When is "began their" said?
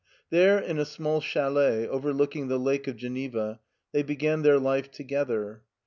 4.01-4.57